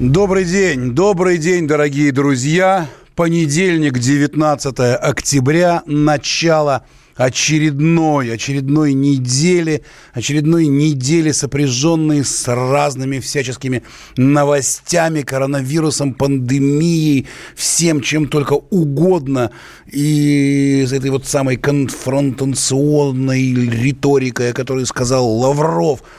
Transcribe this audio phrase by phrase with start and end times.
[0.00, 2.86] Добрый день, добрый день, дорогие друзья.
[3.16, 6.84] Понедельник, 19 октября, начало
[7.16, 13.82] очередной, очередной недели, очередной недели, сопряженной с разными всяческими
[14.16, 17.26] новостями, коронавирусом, пандемией,
[17.56, 19.50] всем, чем только угодно.
[19.90, 26.04] И с этой вот самой конфронтационной риторикой, о которой сказал Лавров–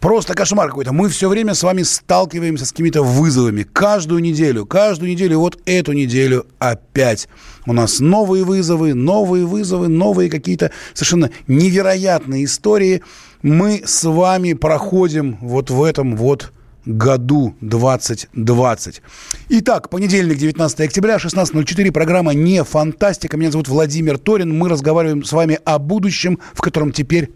[0.00, 0.92] Просто кошмар какой-то.
[0.92, 3.64] Мы все время с вами сталкиваемся с какими-то вызовами.
[3.64, 7.28] Каждую неделю, каждую неделю, вот эту неделю опять.
[7.66, 13.02] У нас новые вызовы, новые вызовы, новые какие-то совершенно невероятные истории.
[13.42, 16.50] Мы с вами проходим вот в этом вот
[16.86, 19.02] году 2020.
[19.50, 23.36] Итак, понедельник, 19 октября, 16.04, программа «Не фантастика».
[23.36, 24.56] Меня зовут Владимир Торин.
[24.56, 27.30] Мы разговариваем с вами о будущем, в котором теперь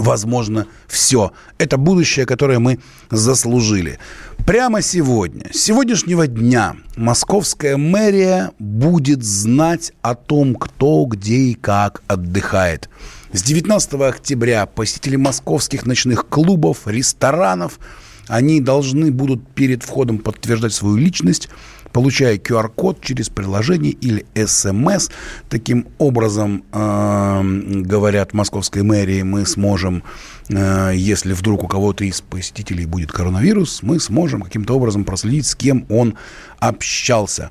[0.00, 1.32] возможно все.
[1.58, 2.78] Это будущее, которое мы
[3.10, 3.98] заслужили.
[4.46, 12.02] Прямо сегодня, с сегодняшнего дня, московская мэрия будет знать о том, кто, где и как
[12.06, 12.88] отдыхает.
[13.32, 17.80] С 19 октября посетители московских ночных клубов, ресторанов,
[18.28, 21.48] они должны будут перед входом подтверждать свою личность–
[21.92, 25.10] получая QR-код через приложение или СМС.
[25.48, 30.02] Таким образом, говорят московской мэрии, мы сможем,
[30.48, 35.54] э, если вдруг у кого-то из посетителей будет коронавирус, мы сможем каким-то образом проследить, с
[35.54, 36.14] кем он
[36.58, 37.50] общался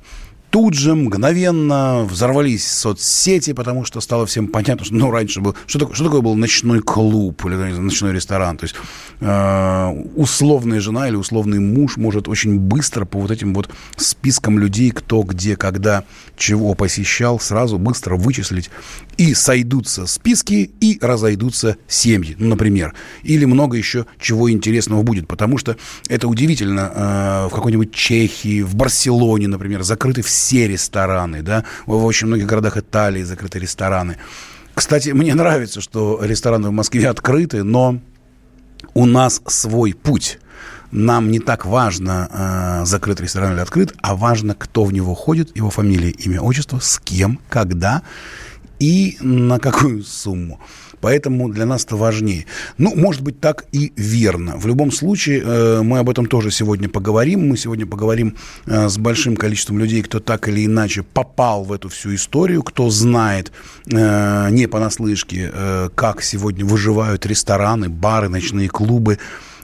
[0.50, 5.54] тут же мгновенно взорвались соцсети, потому что стало всем понятно, что ну, раньше был...
[5.66, 8.56] Что такое, что такое был ночной клуб или ночной ресторан?
[8.56, 8.76] То есть
[9.20, 14.90] э, условная жена или условный муж может очень быстро по вот этим вот спискам людей,
[14.90, 16.04] кто, где, когда,
[16.36, 18.70] чего посещал, сразу быстро вычислить.
[19.18, 22.94] И сойдутся списки, и разойдутся семьи, ну, например.
[23.22, 25.26] Или много еще чего интересного будет.
[25.26, 25.76] Потому что
[26.08, 26.92] это удивительно.
[26.94, 32.46] Э, в какой-нибудь Чехии, в Барселоне, например, закрыты все все рестораны, да, в очень многих
[32.46, 34.18] городах Италии закрыты рестораны.
[34.74, 38.00] Кстати, мне нравится, что рестораны в Москве открыты, но
[38.92, 40.38] у нас свой путь.
[40.90, 45.56] Нам не так важно, э, закрыт ресторан или открыт, а важно, кто в него ходит,
[45.56, 48.02] его фамилия, имя, отчество, с кем, когда
[48.78, 50.60] и на какую сумму.
[51.00, 52.46] Поэтому для нас это важнее.
[52.78, 54.56] Ну, может быть, так и верно.
[54.56, 57.48] В любом случае, э, мы об этом тоже сегодня поговорим.
[57.48, 58.36] Мы сегодня поговорим
[58.66, 62.90] э, с большим количеством людей, кто так или иначе попал в эту всю историю, кто
[62.90, 63.52] знает
[63.90, 65.52] э, не понаслышке,
[65.94, 69.18] как сегодня выживают рестораны, бары, ночные клубы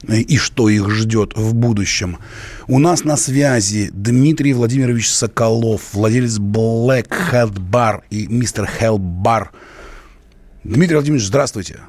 [0.09, 2.19] и что их ждет в будущем.
[2.66, 9.48] У нас на связи Дмитрий Владимирович Соколов, владелец Black Hat Bar и мистер Hell Bar–
[10.64, 11.80] Дмитрий Владимирович, здравствуйте.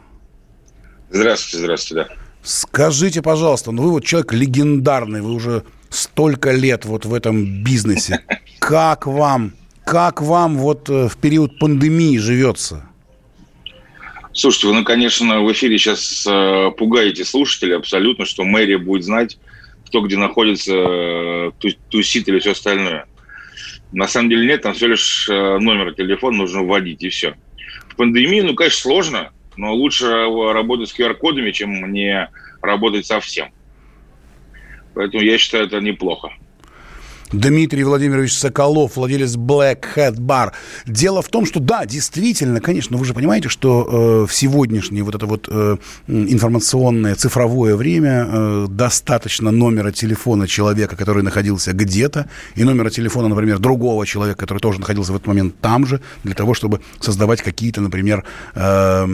[1.12, 2.16] Здравствуйте, здравствуйте, да.
[2.42, 8.26] Скажите, пожалуйста, ну вы вот человек легендарный, вы уже столько лет вот в этом бизнесе.
[8.60, 9.54] Как вам,
[9.86, 12.88] как вам вот э, в период пандемии живется?
[14.32, 19.38] Слушайте, вы, ну, конечно, в эфире сейчас э, пугаете слушателей абсолютно, что мэрия будет знать,
[19.86, 21.52] кто где находится, э,
[21.90, 23.06] тусит или все остальное.
[23.92, 27.36] На самом деле нет, там все лишь э, номер телефона нужно вводить, и все
[27.94, 32.30] в пандемию, ну, конечно, сложно, но лучше работать с QR-кодами, чем не
[32.62, 33.52] работать совсем.
[34.94, 36.30] Поэтому я считаю, это неплохо.
[37.32, 40.52] Дмитрий Владимирович Соколов, владелец Black Hat Bar.
[40.86, 45.16] Дело в том, что да, действительно, конечно, вы же понимаете, что э, в сегодняшнее вот
[45.16, 52.64] это вот э, информационное цифровое время э, достаточно номера телефона человека, который находился где-то, и
[52.64, 56.54] номера телефона, например, другого человека, который тоже находился в этот момент там же, для того,
[56.54, 58.24] чтобы создавать какие-то, например,
[58.56, 59.06] э,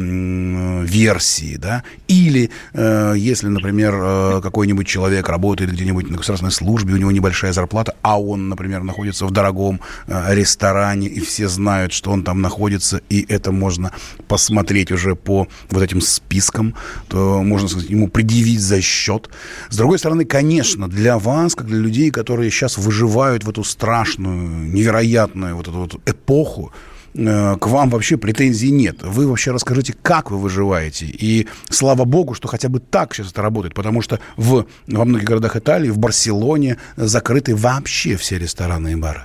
[0.85, 6.97] версии, да, или э, если, например, э, какой-нибудь человек работает где-нибудь на государственной службе, у
[6.97, 12.09] него небольшая зарплата, а он, например, находится в дорогом э, ресторане, и все знают, что
[12.09, 13.91] он там находится, и это можно
[14.27, 16.73] посмотреть уже по вот этим спискам,
[17.07, 19.29] то можно сказать, ему предъявить за счет.
[19.69, 24.73] С другой стороны, конечно, для вас, как для людей, которые сейчас выживают в эту страшную,
[24.73, 26.73] невероятную вот эту вот эпоху,
[27.13, 29.01] к вам вообще претензий нет.
[29.01, 31.06] Вы вообще расскажите, как вы выживаете.
[31.06, 35.27] И слава богу, что хотя бы так сейчас это работает, потому что в, во многих
[35.27, 39.23] городах Италии, в Барселоне закрыты вообще все рестораны и бары.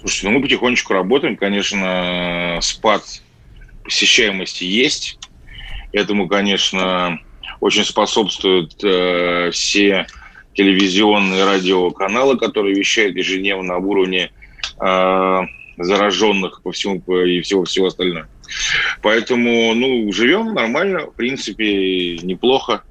[0.00, 1.36] Слушайте, ну мы потихонечку работаем.
[1.36, 3.04] Конечно, спад
[3.84, 5.18] посещаемости есть.
[5.92, 7.20] Этому, конечно,
[7.60, 10.06] очень способствуют э, все
[10.54, 14.30] телевизионные радиоканалы, которые вещают ежедневно об уровне
[14.80, 15.40] э,
[15.78, 18.28] зараженных по всему и всего всего остального.
[19.02, 22.82] Поэтому, ну, живем нормально, в принципе, неплохо.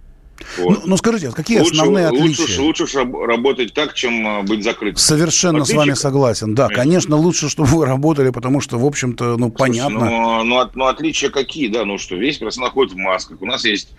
[0.58, 0.80] Вот.
[0.80, 2.60] Ну, ну скажите, а какие лучше, основные отличия?
[2.60, 4.98] Лучше, лучше работать так, чем а, быть закрытым.
[4.98, 5.76] Совершенно Отличие?
[5.76, 6.56] с вами согласен.
[6.56, 10.00] Да, конечно, лучше, чтобы вы работали, потому что, в общем-то, ну, Слушай, понятно.
[10.00, 11.86] Ну, ну, ну, отличия какие, да?
[11.86, 13.42] Ну что, весь персонал ходит в масках.
[13.42, 13.94] У нас есть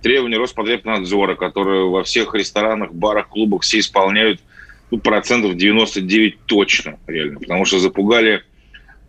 [0.00, 4.44] требования Роспотребнадзора, которые во всех ресторанах, барах, клубах все исполняют ну,
[4.96, 7.40] процентов 99 точно, реально.
[7.40, 8.42] Потому что запугали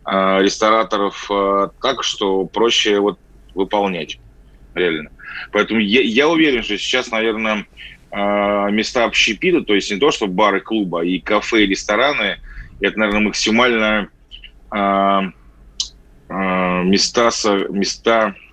[0.05, 3.19] э, рестораторов э, так, что проще вот
[3.55, 4.19] выполнять,
[4.73, 5.11] реально.
[5.51, 7.65] Поэтому я, я уверен, что сейчас, наверное,
[8.11, 12.39] э, места общепита, то есть не то, что бары, клубы, а и кафе, и рестораны,
[12.81, 14.09] это, наверное, максимально
[14.71, 15.21] э,
[16.29, 17.31] э, места,
[17.69, 18.48] места а,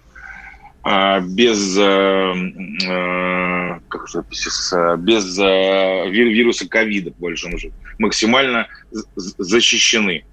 [0.87, 10.25] без, э, э, как это, без э, вируса ковида, по большому счету, максимально защищены.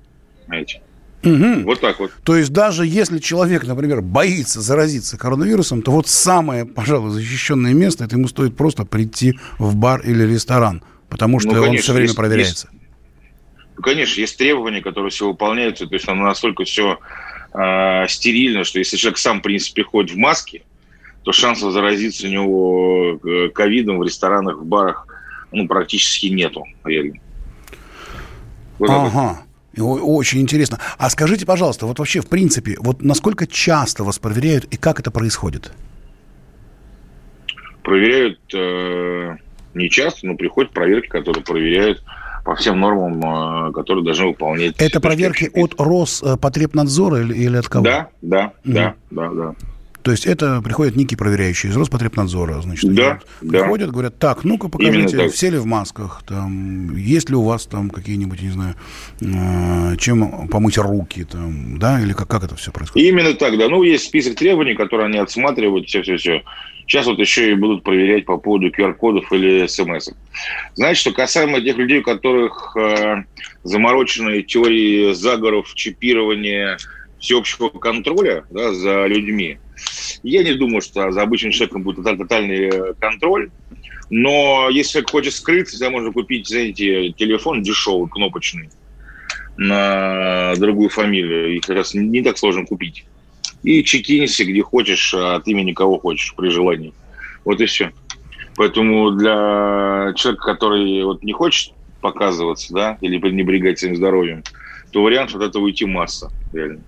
[0.46, 0.82] Знаете.
[1.24, 1.62] Угу.
[1.64, 2.12] Вот так вот.
[2.24, 8.04] То есть даже если человек, например, боится заразиться коронавирусом, то вот самое, пожалуй, защищенное место,
[8.04, 11.94] это ему стоит просто прийти в бар или ресторан, потому что ну, конечно, он все
[11.94, 12.70] время есть, проверяется.
[12.72, 12.84] Есть,
[13.78, 17.00] ну, конечно, есть требования, которые все выполняются, то есть там настолько все
[17.54, 20.64] э, стерильно, что если человек сам, в принципе, ходит в маске,
[21.24, 25.08] то шансов заразиться у него э, ковидом в ресторанах, в барах
[25.54, 27.20] ну, практически нету, реально.
[28.80, 29.44] Вот ага.
[29.78, 30.80] Очень интересно.
[30.98, 35.10] А скажите, пожалуйста, вот вообще, в принципе, вот насколько часто вас проверяют и как это
[35.10, 35.72] происходит?
[37.82, 39.36] Проверяют э,
[39.74, 42.04] не часто, но приходят проверки, которые проверяют
[42.44, 44.76] по всем нормам, э, которые должны выполнять.
[44.78, 47.86] Это проверки от Роспотребнадзора или, или от кого?
[47.86, 48.74] Да, да, угу.
[48.74, 49.56] да, да, да.
[50.04, 53.60] То есть это приходят некие проверяющие из Роспотребнадзора, значит, да, да.
[53.60, 57.90] приходят, говорят, так, ну-ка покажите, все ли в масках, там, есть ли у вас там
[57.90, 58.76] какие-нибудь, не знаю,
[59.22, 63.08] э, чем помыть руки, там, да, или как, как это все происходит?
[63.08, 63.70] Именно так, да.
[63.70, 66.44] Ну, есть список требований, которые они отсматривают, все-все-все.
[66.88, 70.10] Сейчас вот еще и будут проверять по поводу QR-кодов или смс.
[70.76, 73.24] Знаете, что касаемо тех людей, у которых э,
[73.64, 76.78] заморочены теории заговоров, чипирования,
[77.20, 79.60] всеобщего контроля да, за людьми,
[80.24, 83.50] я не думаю, что за обычным человеком будет тотальный э, контроль.
[84.10, 88.70] Но если человек хочет скрыться, всегда можно купить, знаете, телефон дешевый, кнопочный,
[89.56, 91.56] на другую фамилию.
[91.56, 93.06] Их как раз не так сложно купить.
[93.64, 96.94] И чекинься где хочешь, от имени кого хочешь, при желании.
[97.46, 97.92] Вот и все.
[98.56, 104.44] Поэтому для человека, который вот не хочет показываться, да, или пренебрегать своим здоровьем,
[104.92, 106.82] то вариантов от этого уйти масса, реально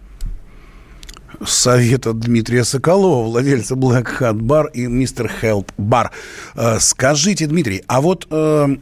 [1.44, 5.30] совета Дмитрия Соколова, владельца Black Hat Bar и Mr.
[5.42, 6.10] Help Bar.
[6.56, 8.78] Э, скажите, Дмитрий, а вот э,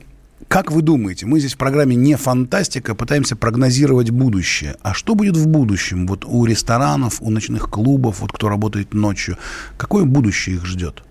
[0.48, 4.76] как вы думаете, мы здесь в программе «Не фантастика» пытаемся прогнозировать будущее.
[4.82, 6.08] А что будет в будущем?
[6.08, 9.38] Вот у ресторанов, у ночных клубов, вот кто работает ночью,
[9.78, 11.04] какое будущее их ждет?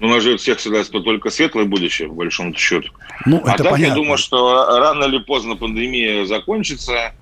[0.00, 2.90] Ну, нас ждет всех всегда только светлое будущее, по большому счету.
[3.24, 3.84] Ну, а так, понятно.
[3.84, 7.14] я думаю, что рано или поздно пандемия закончится,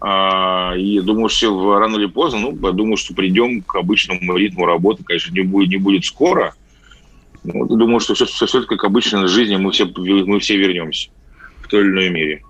[0.00, 4.66] а, и думаю, что рано или поздно, ну, я думаю, что придем к обычному ритму
[4.66, 5.04] работы.
[5.04, 6.54] Конечно, не будет, не будет скоро.
[7.46, 11.10] Но думаю, что все, все, все как обычно в жизни мы все, мы все вернемся
[11.62, 12.42] в той или иной мере.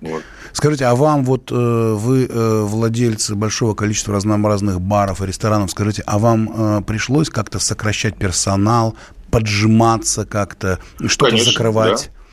[0.00, 0.22] Вот.
[0.52, 6.02] Скажите, а вам вот э, вы э, владельцы большого количества разнообразных баров и ресторанов, скажите,
[6.06, 8.96] а вам э, пришлось как-то сокращать персонал,
[9.30, 12.10] поджиматься как-то, что-то закрывать?
[12.14, 12.24] Да.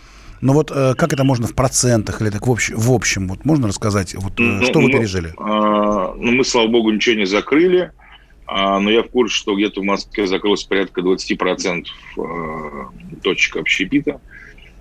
[0.42, 3.46] Ну вот э, как это можно в процентах или так в общем, в общем вот
[3.46, 5.34] можно рассказать, вот, э, ну, что вы ну, пережили?
[5.38, 7.92] А, ну, мы, слава богу, ничего не закрыли,
[8.52, 11.86] но я в курсе, что где-то в Москве закрылось порядка 20%
[12.18, 12.90] а,
[13.24, 14.20] точек общепита.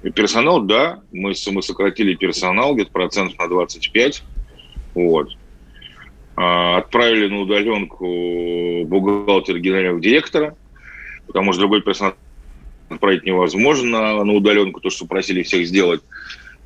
[0.02, 4.24] И персонал, да, мы, мы сократили персонал где-то процентов на 25.
[4.94, 5.36] Вот.
[6.34, 10.56] А, отправили на удаленку бухгалтера генерального директора,
[11.28, 12.14] потому что другой персонал
[12.88, 16.00] отправить невозможно на удаленку, то, что просили всех сделать.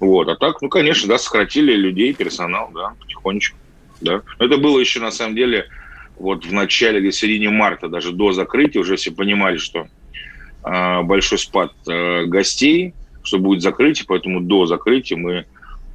[0.00, 0.26] Вот.
[0.28, 3.58] А так, ну, конечно, да, сократили людей, персонал, да, потихонечку.
[4.00, 4.23] Да.
[4.38, 5.68] Это было еще, на самом деле,
[6.16, 9.88] вот в начале, где середине марта, даже до закрытия, уже все понимали, что
[10.64, 15.44] э, большой спад э, гостей, что будет закрытие, поэтому до закрытия мы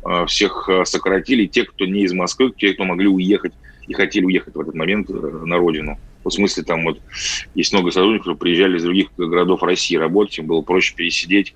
[0.06, 3.54] э, всех сократили, те, кто не из Москвы, те, кто могли уехать
[3.88, 5.98] и хотели уехать в этот момент на родину.
[6.24, 7.00] В смысле, там вот
[7.56, 11.56] есть много сотрудников, которые приезжали из других городов России работать, им было проще пересидеть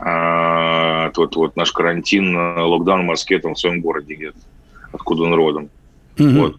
[0.00, 4.38] а, вот, вот наш карантин, локдаун в Москве, там в своем городе где-то,
[4.92, 5.70] откуда он родом.
[6.18, 6.28] Угу.
[6.30, 6.56] Вот.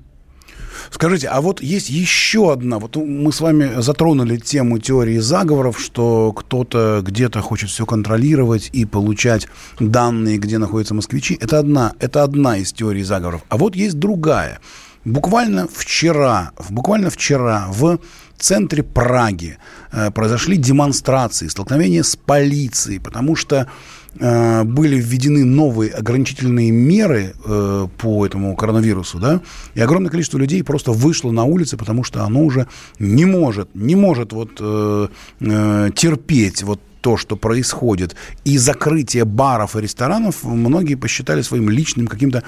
[0.91, 6.31] Скажите, а вот есть еще одна, вот мы с вами затронули тему теории заговоров, что
[6.33, 9.47] кто-то где-то хочет все контролировать и получать
[9.79, 11.37] данные, где находятся москвичи.
[11.39, 13.41] Это одна, это одна из теорий заговоров.
[13.49, 14.59] А вот есть другая.
[15.05, 17.99] Буквально вчера, буквально вчера в
[18.39, 19.57] центре Праги
[19.91, 23.67] э, произошли демонстрации, столкновения с полицией, потому что
[24.17, 29.41] были введены новые ограничительные меры э, по этому коронавирусу, да,
[29.73, 32.67] и огромное количество людей просто вышло на улицы, потому что оно уже
[32.99, 35.07] не может, не может вот э,
[35.41, 42.07] э, терпеть вот то, что происходит, и закрытие баров и ресторанов многие посчитали своим личным
[42.07, 42.41] каким-то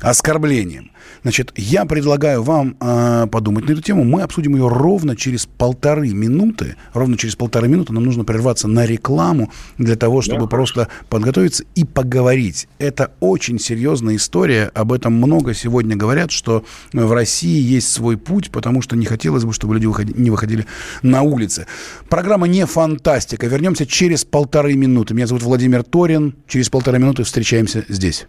[0.00, 0.92] оскорблением.
[1.22, 4.04] Значит, я предлагаю вам э, подумать на эту тему.
[4.04, 6.76] Мы обсудим ее ровно через полторы минуты.
[6.92, 11.64] Ровно через полторы минуты нам нужно прерваться на рекламу для того, чтобы да, просто подготовиться
[11.74, 12.68] и поговорить.
[12.78, 14.70] Это очень серьезная история.
[14.74, 19.44] Об этом много сегодня говорят, что в России есть свой путь, потому что не хотелось
[19.44, 20.66] бы, чтобы люди выходи, не выходили
[21.02, 21.66] на улицы.
[22.08, 23.46] Программа не фантастика.
[23.48, 25.14] Вернемся через полторы минуты.
[25.14, 26.36] Меня зовут Владимир Торин.
[26.46, 28.26] Через полторы минуты встречаемся здесь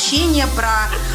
[0.00, 0.88] общение, про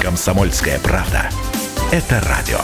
[0.00, 1.28] Комсомольская правда.
[1.90, 2.58] Это радио.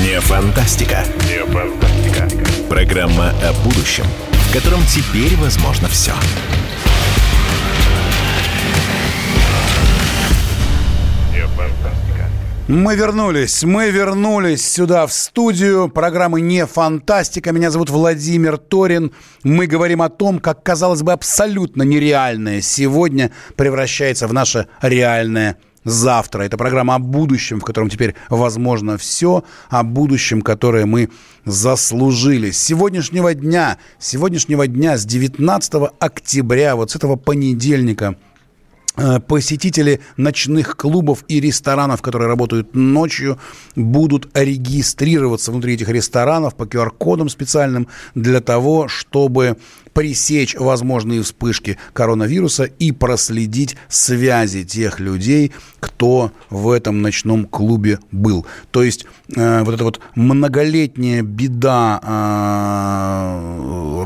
[0.00, 1.04] Не фантастика.
[1.26, 2.28] Не фантастика.
[2.68, 6.12] Программа о будущем, в котором теперь возможно все.
[6.12, 6.97] Все.
[12.68, 17.50] Мы вернулись, мы вернулись сюда в студию программы «Не фантастика».
[17.50, 19.12] Меня зовут Владимир Торин.
[19.42, 26.42] Мы говорим о том, как, казалось бы, абсолютно нереальное сегодня превращается в наше реальное завтра.
[26.42, 31.08] Это программа о будущем, в котором теперь возможно все, о будущем, которое мы
[31.46, 32.50] заслужили.
[32.50, 38.16] С сегодняшнего дня, с сегодняшнего дня, с 19 октября, вот с этого понедельника–
[39.26, 43.38] посетители ночных клубов и ресторанов, которые работают ночью,
[43.76, 49.56] будут регистрироваться внутри этих ресторанов по QR-кодам специальным для того, чтобы
[49.98, 55.50] пресечь возможные вспышки коронавируса и проследить связи тех людей,
[55.80, 58.46] кто в этом ночном клубе был.
[58.70, 64.04] То есть э, вот эта вот многолетняя беда э,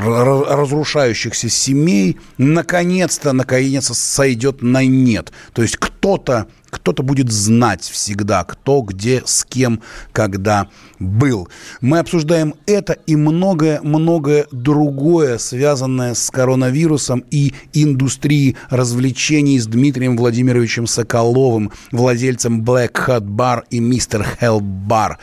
[0.55, 5.31] разрушающихся семей наконец-то, наконец-то сойдет на нет.
[5.53, 10.67] То есть кто-то кто-то будет знать всегда, кто где, с кем, когда
[10.99, 11.47] был.
[11.81, 20.87] Мы обсуждаем это и многое-многое другое, связанное с коронавирусом и индустрией развлечений с Дмитрием Владимировичем
[20.87, 24.25] Соколовым, владельцем Black Hat Bar и Mr.
[24.41, 25.17] Hell Bar.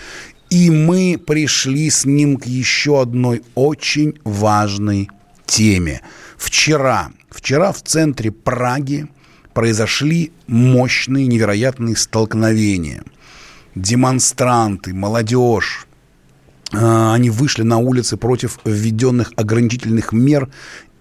[0.50, 5.08] И мы пришли с ним к еще одной очень важной
[5.46, 6.00] теме.
[6.36, 9.08] Вчера, вчера в центре Праги
[9.60, 13.02] произошли мощные, невероятные столкновения.
[13.74, 15.86] Демонстранты, молодежь,
[16.72, 20.48] а, они вышли на улицы против введенных ограничительных мер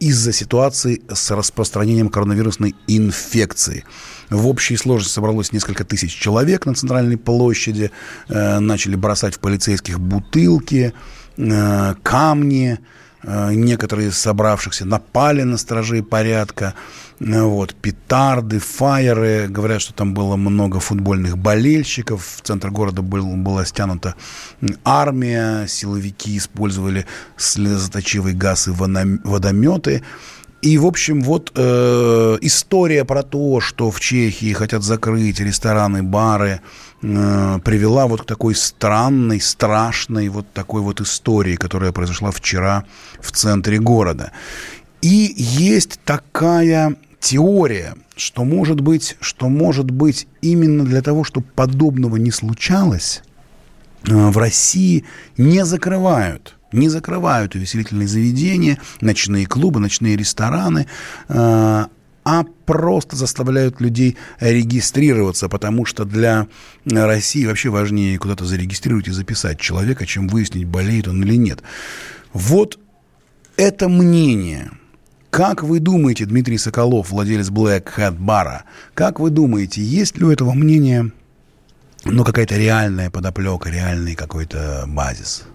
[0.01, 3.85] из-за ситуации с распространением коронавирусной инфекции.
[4.29, 7.91] В общей сложности собралось несколько тысяч человек на центральной площади,
[8.27, 10.93] э, начали бросать в полицейских бутылки,
[11.37, 12.77] э, камни,
[13.23, 16.73] э, некоторые из собравшихся напали на стражей порядка,
[17.19, 19.47] вот, петарды, фаеры.
[19.49, 22.25] Говорят, что там было много футбольных болельщиков.
[22.37, 24.15] В центр города был, была стянута
[24.85, 25.67] армия.
[25.67, 30.01] Силовики использовали слезоточивый газ и водометы.
[30.61, 36.59] И, в общем, вот э, история про то, что в Чехии хотят закрыть рестораны, бары,
[37.01, 42.83] э, привела вот к такой странной, страшной вот такой вот истории, которая произошла вчера
[43.21, 44.33] в центре города.
[45.01, 52.15] И есть такая теория, что может быть, что может быть именно для того, чтобы подобного
[52.17, 53.21] не случалось,
[54.03, 55.05] в России
[55.37, 60.87] не закрывают не закрывают увеселительные заведения, ночные клубы, ночные рестораны,
[61.27, 61.87] а
[62.65, 66.47] просто заставляют людей регистрироваться, потому что для
[66.85, 71.63] России вообще важнее куда-то зарегистрировать и записать человека, чем выяснить, болеет он или нет.
[72.33, 72.79] Вот
[73.57, 74.71] это мнение.
[75.29, 80.31] Как вы думаете, Дмитрий Соколов, владелец Black Hat бара, как вы думаете, есть ли у
[80.31, 81.11] этого мнения
[82.03, 85.45] ну, какая-то реальная подоплека, реальный какой-то базис?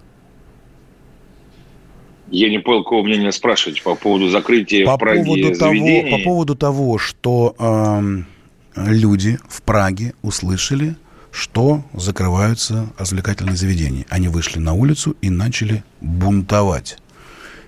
[2.31, 6.01] Я не понял, какого мнения спрашивать по поводу закрытия по в Праге поводу заведений.
[6.09, 10.95] Того, по поводу того, что э, люди в Праге услышали,
[11.31, 14.05] что закрываются развлекательные заведения.
[14.09, 16.97] Они вышли на улицу и начали бунтовать.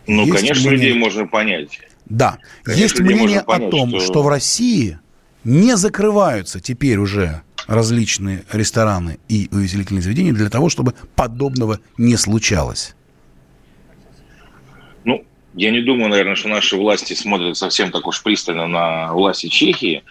[0.07, 1.81] Ну, Есть конечно, мнение- людей можно понять.
[2.09, 3.99] Да, Конечно, есть мнение понять, о том, что...
[3.99, 4.99] что в России
[5.43, 12.95] не закрываются теперь уже различные рестораны и увеселительные заведения для того, чтобы подобного не случалось.
[15.03, 19.47] Ну, я не думаю, наверное, что наши власти смотрят совсем так уж пристально на власти
[19.47, 20.03] Чехии,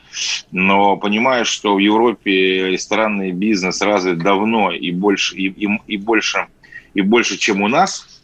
[0.51, 6.47] но понимаю, что в Европе ресторанный бизнес развит давно и больше, и, и- и больше,
[6.95, 8.16] и больше, чем у нас.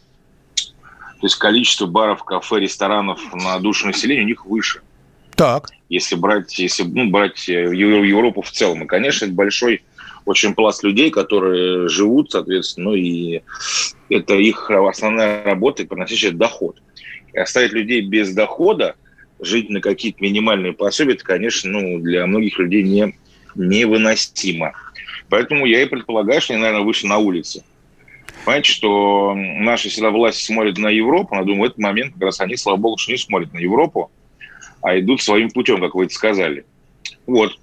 [1.23, 4.81] То есть количество баров, кафе, ресторанов на душу населения у них выше.
[5.37, 5.69] Так.
[5.87, 8.83] если брать, если, ну, брать э, Ев- Европу в целом.
[8.83, 9.83] И, конечно, это большой
[10.25, 13.41] очень пласт людей, которые живут, соответственно, ну, и
[14.09, 16.81] это их основная работа, приносящая доход.
[17.31, 18.95] И оставить людей без дохода,
[19.39, 23.17] жить на какие-то минимальные пособия, это, конечно, ну, для многих людей не,
[23.55, 24.73] невыносимо.
[25.29, 27.63] Поэтому я и предполагаю, что они, наверное, вышли на улицы.
[28.45, 32.41] Понимаете, что наши всегда власти смотрят на Европу, я думаю, в этот момент как раз
[32.41, 34.11] они, слава богу, что не смотрят на Европу,
[34.81, 36.65] а идут своим путем, как вы это сказали.
[37.25, 37.57] Вот.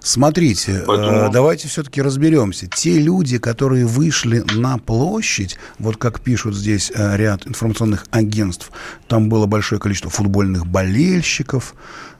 [0.00, 2.66] Смотрите, Поэтому- э, давайте все-таки разберемся.
[2.68, 8.72] Те люди, которые вышли на площадь, вот как пишут здесь э, ряд информационных агентств,
[9.08, 11.74] там было большое количество футбольных болельщиков,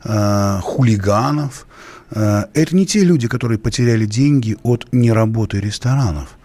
[0.04, 1.66] э, хулиганов.
[2.10, 6.36] Это не те люди, которые потеряли деньги от неработы ресторанов.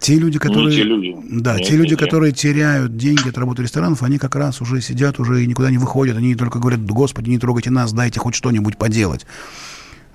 [0.00, 0.76] Те люди, которые...
[0.76, 1.16] те люди.
[1.28, 2.00] Да, Нет, те люди, нет, нет.
[2.00, 5.78] которые теряют деньги от работы ресторанов, они как раз уже сидят, уже и никуда не
[5.78, 6.16] выходят.
[6.16, 9.26] Они только говорят, господи, не трогайте нас, дайте хоть что-нибудь поделать.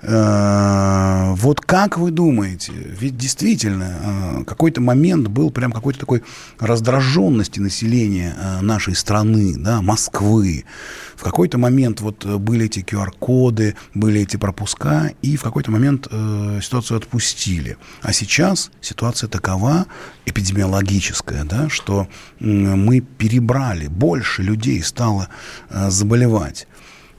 [0.06, 6.22] Э, Вот как вы думаете, ведь действительно э, какой-то момент был прям какой-то такой
[6.58, 10.64] раздраженности населения э, нашей страны, да, Москвы.
[11.16, 16.08] В какой-то момент вот были эти QR-коды, были эти пропуска, и в какой-то момент
[16.62, 17.76] ситуацию отпустили.
[18.02, 19.86] А сейчас ситуация такова,
[20.26, 22.08] эпидемиологическая, да, что
[22.40, 25.28] мы перебрали, больше людей стало
[25.70, 26.66] заболевать.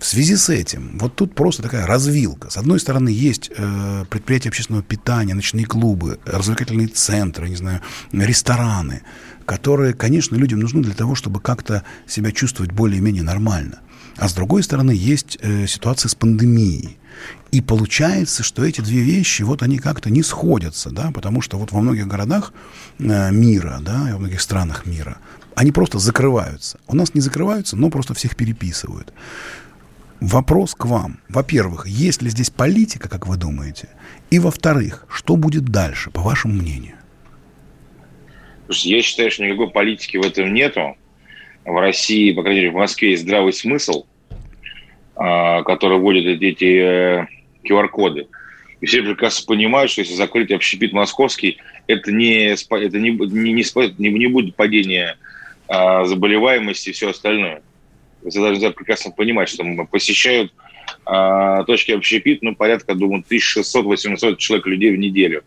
[0.05, 2.51] В связи с этим, вот тут просто такая развилка.
[2.51, 9.01] С одной стороны, есть э, предприятия общественного питания, ночные клубы, развлекательные центры, не знаю, рестораны,
[9.45, 13.79] которые, конечно, людям нужны для того, чтобы как-то себя чувствовать более-менее нормально.
[14.17, 16.99] А с другой стороны, есть э, ситуация с пандемией.
[17.51, 21.71] И получается, что эти две вещи, вот они как-то не сходятся, да, потому что вот
[21.71, 22.53] во многих городах
[22.99, 25.17] э, мира, да, и во многих странах мира,
[25.55, 26.77] они просто закрываются.
[26.85, 29.11] У нас не закрываются, но просто всех переписывают.
[30.21, 31.19] Вопрос к вам.
[31.27, 33.89] Во-первых, есть ли здесь политика, как вы думаете?
[34.31, 36.95] И во-вторых, что будет дальше, по вашему мнению?
[38.69, 40.95] Я считаю, что никакой политики в этом нету.
[41.65, 44.05] В России, по крайней мере, в Москве есть здравый смысл,
[45.15, 47.27] а, который вводит эти, эти э,
[47.63, 48.27] QR-коды.
[48.81, 54.09] И все прекрасно понимают, что если закрыть общепит московский, это не, это не, не, не,
[54.11, 55.17] не будет падения
[55.67, 57.61] а, заболеваемости и все остальное.
[58.25, 60.51] Вы должны прекрасно понимать, что посещают
[61.05, 65.43] а, точки общепит, ну, порядка, думаю, 1600-800 человек людей в неделю.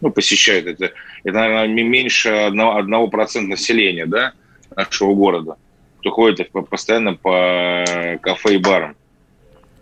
[0.00, 0.92] Ну, посещают это.
[1.24, 4.32] Это, наверное, меньше одного, одного процента населения, да,
[4.74, 5.56] нашего города,
[6.00, 7.84] кто ходит по- постоянно по
[8.22, 8.96] кафе и барам.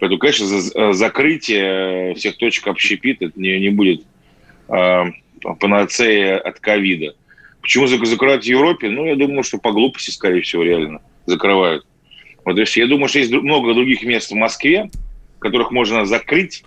[0.01, 4.03] Поэтому, конечно, за- закрытие всех точек общепита не, не будет
[4.69, 5.05] э,
[5.61, 7.15] панацея от ковида.
[7.63, 8.91] Почему зак- закрывают в Европе?
[8.91, 11.87] Ну, я думаю, что по глупости, скорее всего, реально закрывают.
[12.45, 14.91] Вот, то есть я думаю, что есть много других мест в Москве,
[15.39, 16.65] которых можно закрыть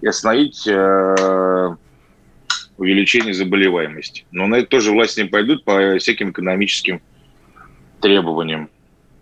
[0.00, 1.76] и остановить э,
[2.76, 4.24] увеличение заболеваемости.
[4.30, 7.00] Но на это тоже власти не пойдут по всяким экономическим
[8.00, 8.68] требованиям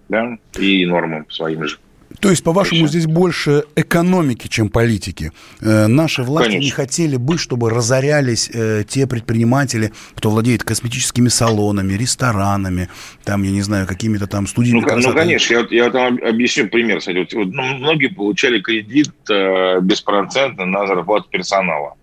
[0.09, 1.79] да, и нормам своим же.
[2.21, 5.33] То есть, по-вашему, здесь больше экономики, чем политики.
[5.61, 6.65] Э, наши власти Конечно.
[6.65, 12.89] не хотели бы, чтобы разорялись э, те предприниматели, кто владеет косметическими салонами, ресторанами,
[13.25, 15.09] там, я не знаю, какими-то там студиями Ну, красоты.
[15.09, 16.99] ну, конечно, я, я вот вам объясню пример.
[16.99, 17.19] Кстати.
[17.19, 21.95] Вот, вот, ну, многие получали кредит э, беспроцентно на зарплату персонала,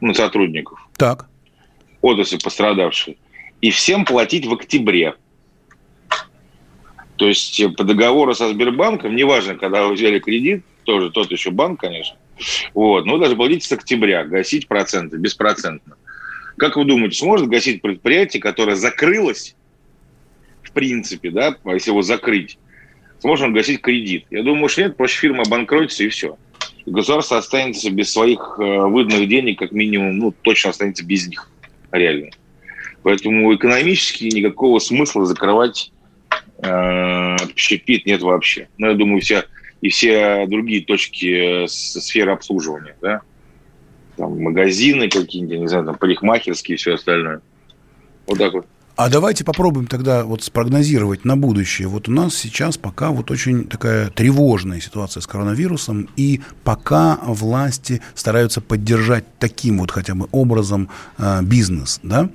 [0.00, 0.78] ну, сотрудников.
[0.96, 1.26] Так.
[2.00, 3.16] отрасли пострадавшие,
[3.60, 5.14] и всем платить в октябре.
[7.16, 11.50] То есть э, по договору со Сбербанком, неважно, когда вы взяли кредит, тоже тот еще
[11.50, 12.16] банк, конечно,
[12.74, 15.96] вот, но даже платить с октября, гасить проценты, беспроцентно.
[16.56, 19.56] Как вы думаете, сможет гасить предприятие, которое закрылось,
[20.62, 22.58] в принципе, да, если его закрыть,
[23.20, 24.26] сможет он гасить кредит?
[24.30, 26.36] Я думаю, что нет, проще фирма обанкротится и все.
[26.84, 31.50] И государство останется без своих э, выданных денег, как минимум, ну, точно останется без них,
[31.92, 32.30] реально.
[33.02, 35.92] Поэтому экономически никакого смысла закрывать
[36.58, 38.68] общепит нет вообще.
[38.78, 39.44] Ну, я думаю, вся
[39.80, 43.20] и все другие точки сферы обслуживания, да,
[44.16, 47.40] там магазины какие-нибудь, не знаю, там парикмахерские и все остальное.
[48.26, 48.66] Вот так вот.
[48.96, 51.88] А давайте попробуем тогда вот спрогнозировать на будущее.
[51.88, 58.00] Вот у нас сейчас пока вот очень такая тревожная ситуация с коронавирусом, и пока власти
[58.14, 62.30] стараются поддержать таким вот хотя бы образом э, бизнес, да?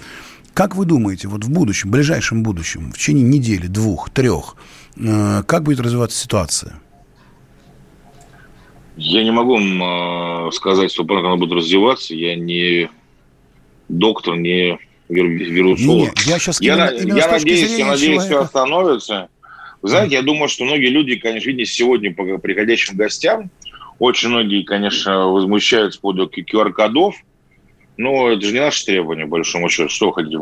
[0.60, 4.58] Как вы думаете, вот в будущем, в ближайшем будущем, в течение недели, двух, трех,
[4.98, 6.82] э, как будет развиваться ситуация?
[8.98, 12.14] Я не могу вам э, сказать, что как она будет развиваться.
[12.14, 12.90] Я не
[13.88, 16.14] доктор, не вирусолог.
[16.26, 19.30] Не, я сейчас я, именно, я надеюсь, я надеюсь, все остановится.
[19.82, 23.50] Вы знаете, я думаю, что многие люди, конечно, видите, сегодня по приходящим гостям,
[23.98, 27.16] очень многие, конечно, возмущаются по поводу QR-кодов,
[28.00, 29.90] но это же не наше требование, большому счету.
[29.90, 30.38] Что хотите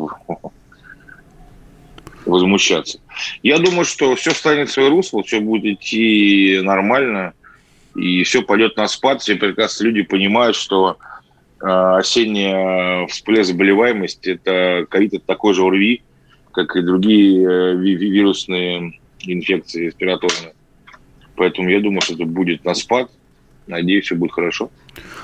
[2.24, 3.00] возмущаться?
[3.42, 7.32] Я думаю, что все встанет в свое русло, все будет идти нормально
[7.96, 9.22] и все пойдет на спад.
[9.22, 10.98] Все прекрасно люди понимают, что
[11.60, 16.02] э, осенняя всплеск заболеваемости, это ковид, это такой же ОРВИ,
[16.52, 20.54] как и другие э, вирусные инфекции респираторные.
[21.34, 23.10] Поэтому я думаю, что это будет на спад.
[23.66, 24.70] Надеюсь, все будет хорошо.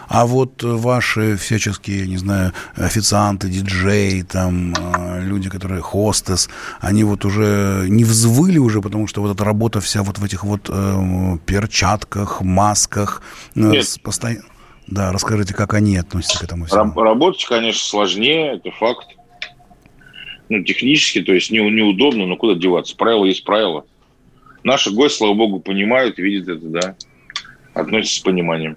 [0.09, 6.49] А вот ваши всяческие, не знаю, официанты, диджеи, там, э, люди, которые хостес,
[6.81, 10.45] они вот уже не взвыли уже, потому что вот эта работа вся вот в этих
[10.45, 13.23] вот э, перчатках, масках.
[13.55, 13.97] Э, Нет.
[14.03, 14.45] Постоянно...
[14.87, 17.01] Да, расскажите, как они относятся к этому всему.
[17.01, 19.07] Работать, конечно, сложнее, это факт.
[20.51, 22.95] Ну, технически, то есть не, неудобно, но куда деваться?
[22.97, 23.87] Правила есть правила.
[24.63, 26.97] Наши гости, слава богу, понимают, видят это, да,
[27.75, 28.77] относятся с пониманием.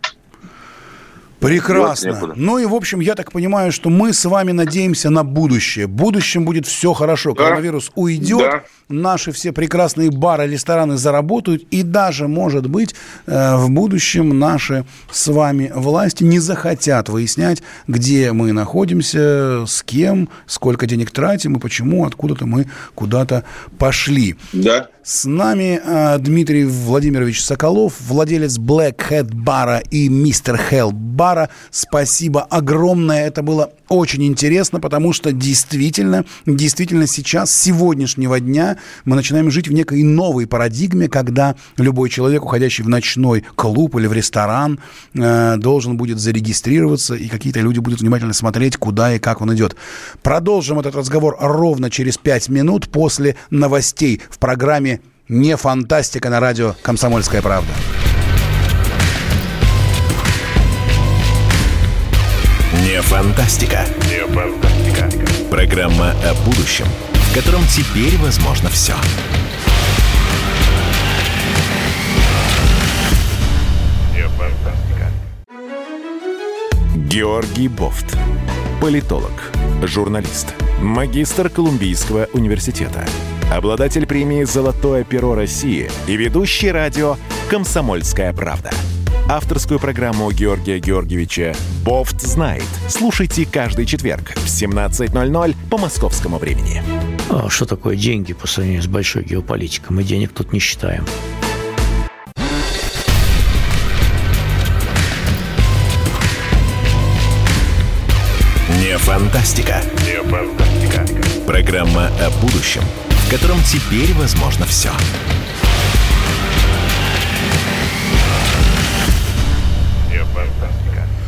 [1.40, 2.34] Прекрасно.
[2.36, 5.88] Ну и, в общем, я так понимаю, что мы с вами надеемся на будущее.
[5.88, 7.34] В будущем будет все хорошо.
[7.34, 7.44] Да.
[7.44, 8.40] Коронавирус уйдет.
[8.40, 12.96] Да наши все прекрасные бары, рестораны заработают, и даже, может быть,
[13.26, 20.30] э, в будущем наши с вами власти не захотят выяснять, где мы находимся, с кем,
[20.46, 23.44] сколько денег тратим и почему откуда-то мы куда-то
[23.78, 24.36] пошли.
[24.54, 24.88] Да.
[25.04, 31.50] С нами э, Дмитрий Владимирович Соколов, владелец Black Hat бара и Мистер Hell бара.
[31.72, 33.26] Спасибо огромное.
[33.26, 39.68] Это было очень интересно, потому что действительно, действительно сейчас, с сегодняшнего дня, мы начинаем жить
[39.68, 44.80] в некой новой парадигме, когда любой человек, уходящий в ночной клуб или в ресторан,
[45.14, 49.76] э, должен будет зарегистрироваться, и какие-то люди будут внимательно смотреть, куда и как он идет.
[50.22, 56.76] Продолжим этот разговор ровно через пять минут после новостей в программе «Не фантастика» на радио
[56.84, 57.72] «Комсомольская правда».
[62.98, 63.86] Не фантастика.
[64.10, 65.08] Не фантастика.
[65.52, 68.96] Программа о будущем, в котором теперь возможно все.
[74.16, 75.12] Не фантастика.
[76.96, 78.18] Георгий Бофт.
[78.82, 79.52] Политолог,
[79.84, 83.06] журналист, магистр Колумбийского университета,
[83.54, 87.18] обладатель премии «Золотое перо России» и ведущий радио
[87.52, 88.72] «Комсомольская правда»
[89.30, 92.64] авторскую программу Георгия Георгиевича «Бофт знает».
[92.88, 96.82] Слушайте каждый четверг в 17.00 по московскому времени.
[97.30, 99.96] А что такое деньги по сравнению с большой геополитикой?
[99.96, 101.06] Мы денег тут не считаем.
[108.80, 109.82] Не фантастика.
[110.06, 111.06] Не фантастика.
[111.46, 114.92] Программа о будущем, в котором теперь возможно все.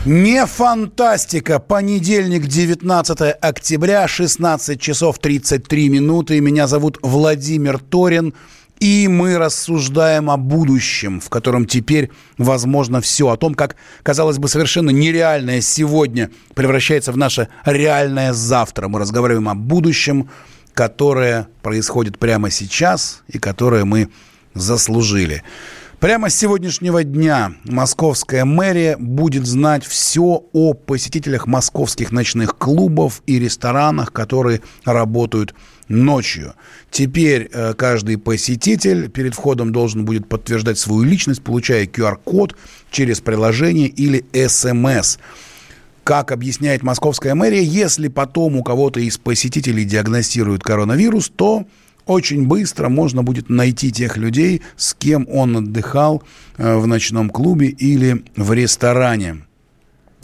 [0.06, 1.60] Не фантастика.
[1.60, 6.40] Понедельник, 19 октября, 16 часов 33 минуты.
[6.40, 8.34] Меня зовут Владимир Торин.
[8.80, 13.28] И мы рассуждаем о будущем, в котором теперь возможно все.
[13.28, 18.88] О том, как, казалось бы, совершенно нереальное сегодня превращается в наше реальное завтра.
[18.88, 20.30] Мы разговариваем о будущем,
[20.74, 24.08] которое происходит прямо сейчас и которое мы
[24.54, 25.44] заслужили.
[26.00, 33.38] Прямо с сегодняшнего дня московская мэрия будет знать все о посетителях московских ночных клубов и
[33.38, 35.54] ресторанах, которые работают
[35.90, 36.54] ночью.
[36.90, 42.56] Теперь э, каждый посетитель перед входом должен будет подтверждать свою личность, получая QR-код
[42.92, 45.18] через приложение или СМС.
[46.06, 51.66] Как объясняет московская мэрия, если потом у кого-то из посетителей диагностируют коронавирус, то
[52.10, 56.24] очень быстро можно будет найти тех людей, с кем он отдыхал
[56.58, 59.44] э, в ночном клубе или в ресторане.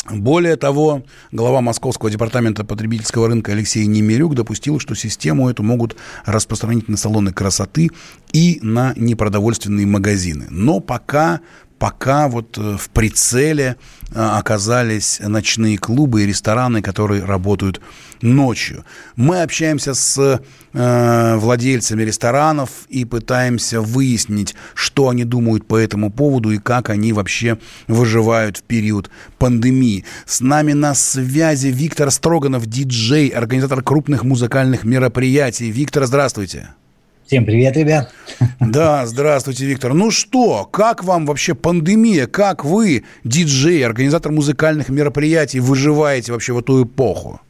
[0.09, 5.95] Более того, глава Московского департамента потребительского рынка Алексей Немирюк допустил, что систему эту могут
[6.25, 7.89] распространить на салоны красоты
[8.31, 10.45] и на непродовольственные магазины.
[10.49, 11.41] Но пока
[11.77, 13.75] пока вот э, в прицеле
[14.11, 17.81] э, оказались ночные клубы и рестораны, которые работают
[18.21, 18.85] ночью.
[19.15, 20.41] Мы общаемся с
[20.73, 27.13] э, владельцами ресторанов и пытаемся выяснить, что они думают по этому поводу и как они
[27.13, 27.57] вообще
[27.87, 30.05] выживают в период пандемии.
[30.25, 35.71] С нами на связи Виктор Строганов, диджей, организатор крупных музыкальных мероприятий.
[35.71, 36.69] Виктор, здравствуйте.
[37.25, 38.11] Всем привет, ребят.
[38.59, 39.95] Да, здравствуйте, Виктор.
[39.95, 42.27] Ну что, как вам вообще пандемия?
[42.27, 47.41] Как вы, диджей, организатор музыкальных мероприятий, выживаете вообще в эту эпоху?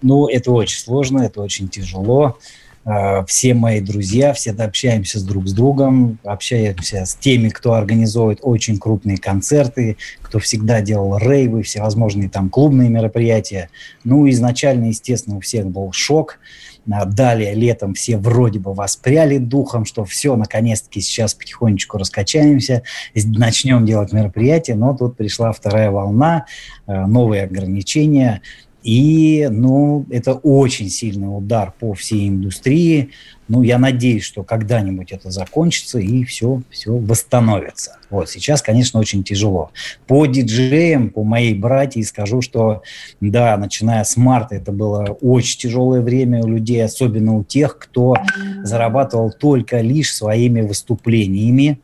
[0.00, 2.38] Ну, это очень сложно, это очень тяжело.
[2.86, 8.38] А, все мои друзья, все общаемся с друг с другом, общаемся с теми, кто организует
[8.40, 13.68] очень крупные концерты, кто всегда делал рейвы, всевозможные там клубные мероприятия.
[14.02, 16.38] Ну, изначально, естественно, у всех был шок.
[16.86, 22.82] Далее летом все вроде бы воспряли духом, что все, наконец-таки сейчас потихонечку раскачаемся,
[23.14, 26.46] начнем делать мероприятия, но тут пришла вторая волна,
[26.86, 28.42] а, новые ограничения,
[28.82, 33.10] и, ну, это очень сильный удар по всей индустрии.
[33.50, 37.98] Ну, я надеюсь, что когда-нибудь это закончится и все, все восстановится.
[38.08, 39.72] Вот сейчас, конечно, очень тяжело.
[40.06, 42.82] По диджеям, по моей братье скажу, что
[43.20, 48.14] да, начиная с марта это было очень тяжелое время у людей, особенно у тех, кто
[48.62, 51.80] зарабатывал только лишь своими выступлениями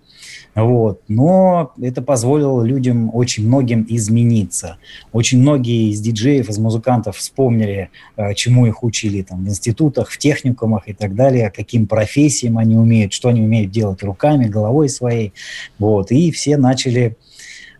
[0.57, 1.03] вот.
[1.07, 4.79] Но это позволило людям, очень многим измениться.
[5.13, 10.17] Очень многие из диджеев, из музыкантов вспомнили, э, чему их учили там, в институтах, в
[10.17, 15.35] техникумах и так далее, каким профессиям они умеют, что они умеют делать руками, головой своей.
[15.79, 16.11] Вот.
[16.11, 17.17] И все начали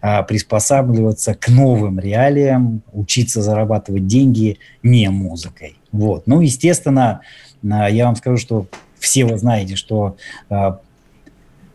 [0.03, 5.77] а, приспосабливаться к новым реалиям, учиться зарабатывать деньги не музыкой.
[5.93, 6.27] Вот.
[6.27, 7.23] Ну, естественно,
[7.69, 8.67] а, я вам скажу, что
[8.99, 10.17] все вы знаете, что
[10.51, 10.81] а,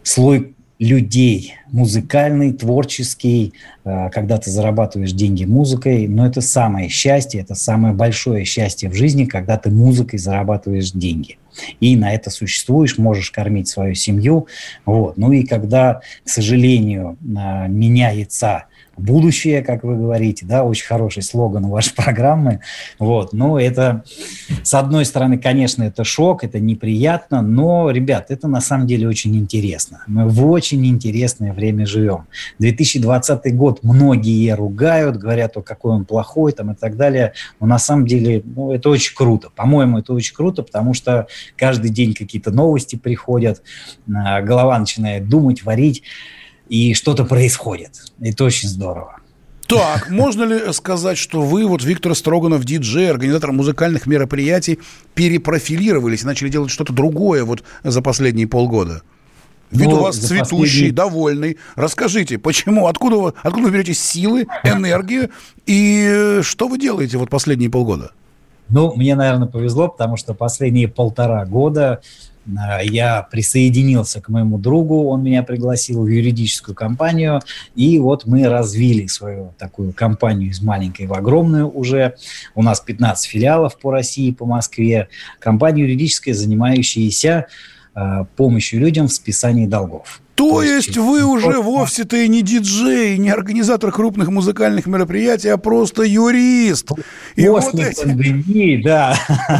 [0.03, 3.53] слой людей, музыкальный, творческий,
[3.85, 8.95] э, когда ты зарабатываешь деньги музыкой, но это самое счастье, это самое большое счастье в
[8.95, 11.37] жизни, когда ты музыкой зарабатываешь деньги.
[11.79, 14.47] И на это существуешь, можешь кормить свою семью.
[14.83, 15.17] Вот.
[15.17, 18.63] Ну и когда, к сожалению, э, меняется
[19.01, 22.61] будущее, как вы говорите, да, очень хороший слоган вашей программы,
[22.99, 24.03] вот, но это,
[24.63, 29.35] с одной стороны, конечно, это шок, это неприятно, но, ребят, это на самом деле очень
[29.35, 30.03] интересно.
[30.07, 32.27] Мы в очень интересное время живем.
[32.59, 37.79] 2020 год многие ругают, говорят, о какой он плохой там и так далее, но на
[37.79, 39.49] самом деле, ну, это очень круто.
[39.55, 43.61] По-моему, это очень круто, потому что каждый день какие-то новости приходят,
[44.13, 46.03] а, голова начинает думать, варить,
[46.71, 48.01] и что-то происходит.
[48.21, 49.17] Это очень здорово.
[49.67, 54.79] Так, можно ли сказать, что вы, вот Виктор Строганов, диджей, организатор музыкальных мероприятий,
[55.13, 59.01] перепрофилировались и начали делать что-то другое вот за последние полгода?
[59.69, 60.91] Вид ну, у вас цветущий, последний...
[60.91, 61.57] довольный.
[61.75, 65.29] Расскажите, почему, откуда вы, откуда вы берете силы, энергию
[65.65, 68.13] и что вы делаете вот последние полгода?
[68.71, 72.01] Ну, мне, наверное, повезло, потому что последние полтора года
[72.47, 77.41] Э, я присоединился к моему другу, он меня пригласил в юридическую компанию,
[77.75, 82.15] и вот мы развили свою такую компанию из маленькой в огромную уже.
[82.55, 85.07] У нас 15 филиалов по России, по Москве.
[85.39, 87.47] Компания юридическая, занимающаяся
[87.95, 90.21] э, помощью людям в списании долгов.
[90.35, 96.03] То, есть, вы уже вовсе-то и не диджей, не организатор крупных музыкальных мероприятий, а просто
[96.03, 96.91] юрист.
[97.35, 98.03] И вот эти...
[98.03, 99.15] пандемии, да.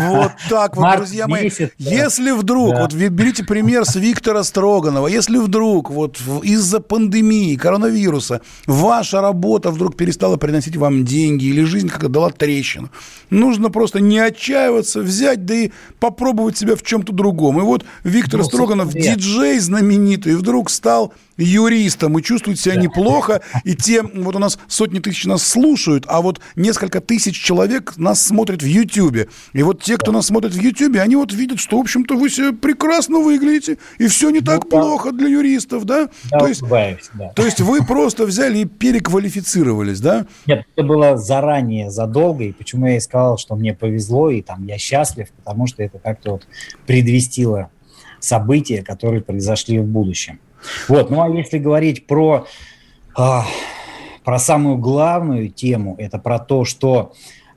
[0.09, 1.43] Вот так вот, друзья мои.
[1.45, 2.81] Месяц, если вдруг, да.
[2.81, 9.95] вот берите пример с Виктора Строганова, если вдруг вот из-за пандемии, коронавируса, ваша работа вдруг
[9.95, 12.89] перестала приносить вам деньги или жизнь как-то дала трещину,
[13.29, 17.59] нужно просто не отчаиваться, взять, да и попробовать себя в чем-то другом.
[17.59, 23.41] И вот Виктор ну, Строганов, диджей знаменитый, вдруг вдруг стал юристом и чувствует себя неплохо,
[23.63, 28.21] и те, вот у нас сотни тысяч нас слушают, а вот несколько тысяч человек нас
[28.21, 29.27] смотрят в Ютьюбе.
[29.53, 32.29] И вот те, кто нас смотрит в Ютьюбе, они вот видят, что, в общем-то, вы
[32.29, 36.09] себе прекрасно выглядите, и все не так плохо для юристов, да?
[36.29, 37.29] Да, то, есть, да.
[37.35, 40.27] то есть вы просто взяли и переквалифицировались, да?
[40.45, 44.67] Нет, это было заранее, задолго, и почему я и сказал, что мне повезло, и там
[44.67, 46.47] я счастлив, потому что это как-то вот
[46.85, 47.71] предвестило
[48.19, 50.39] события, которые произошли в будущем.
[50.87, 52.47] Вот, ну а если говорить про,
[53.17, 53.45] а,
[54.23, 57.13] про самую главную тему, это про то, что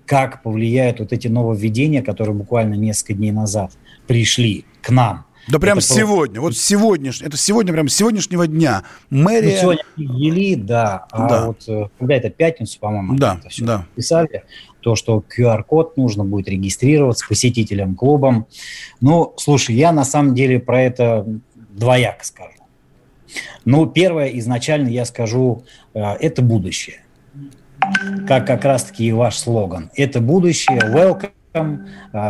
[0.06, 3.72] как повлияют вот эти нововведения, которые буквально несколько дней назад
[4.06, 5.26] пришли к нам.
[5.48, 8.84] Да прям Это сегодня, вот сегодняшний, это сегодня, прям с сегодняшнего дня.
[9.10, 9.60] Ну, Мэрия...
[9.60, 11.46] сегодня ввели, да, а Да.
[11.46, 13.86] вот э, когда это пятницу, по-моему, Да, это все да.
[13.94, 14.44] писали,
[14.80, 18.46] то, что QR-код нужно будет регистрироваться посетителям клубом.
[19.02, 22.53] Ну, слушай, я на самом деле про это двояко скажу.
[23.64, 27.00] Ну, первое, изначально я скажу, э, это будущее.
[28.26, 29.90] Как как раз-таки и ваш слоган.
[29.94, 31.33] Это будущее, welcome,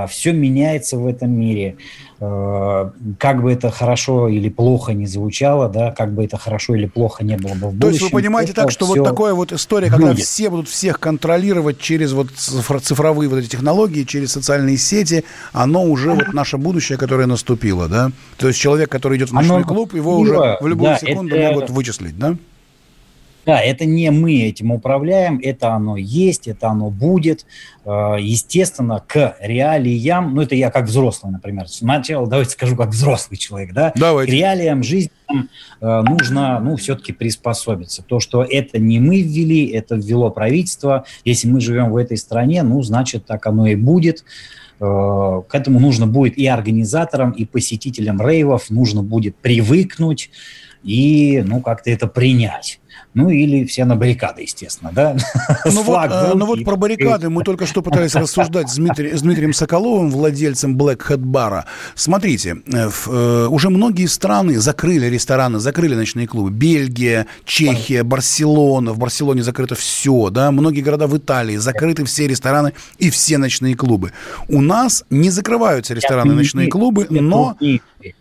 [0.09, 1.77] все меняется в этом мире.
[2.21, 6.87] Э, Как бы это хорошо или плохо не звучало, да, как бы это хорошо или
[6.87, 7.81] плохо не было бы в будущем.
[7.81, 10.25] То есть вы понимаете так, что вот такая вот история, когда будет.
[10.25, 15.85] все будут всех контролировать через вот цифро- цифровые вот эти технологии, через социальные сети, оно
[15.85, 18.11] уже вот наше будущее, которое наступило, да?
[18.37, 21.35] То есть человек, который идет в ночной Оно клуб, его уже в любую да, секунду
[21.37, 22.37] это- могут вычислить, да?
[23.47, 27.45] Да, это не мы этим управляем, это оно есть, это оно будет.
[27.85, 33.37] Э, Естественно, к реалиям, ну это я как взрослый, например, сначала давайте скажу как взрослый
[33.37, 34.33] человек, да, к Давайте.
[34.33, 35.11] реалиям жизни
[35.81, 38.03] э, нужно, ну, все-таки приспособиться.
[38.03, 41.05] То, что это не мы ввели, это ввело правительство.
[41.25, 44.25] Если мы живем в этой стране, ну, значит, так оно и будет.
[44.81, 50.31] Э, К этому нужно будет и организаторам, и посетителям рейвов, нужно будет привыкнуть
[50.83, 52.81] и, ну, как-то это принять.
[53.15, 55.17] Ну, или все на баррикады, естественно, да?
[55.65, 59.23] Ну вот, руки ну вот про баррикады мы только что пытались рассуждать с, Дмитри- с
[59.23, 61.67] Дмитрием Соколовым, владельцем Black Hat бара.
[61.95, 66.51] Смотрите, э, э, уже многие страны закрыли рестораны, закрыли ночные клубы.
[66.51, 68.93] Бельгия, Чехия, Барселона.
[68.93, 70.51] В Барселоне закрыто все, да.
[70.51, 74.13] Многие города в Италии закрыты все рестораны и все ночные клубы.
[74.49, 77.57] У нас не закрываются рестораны и ночные клубы, но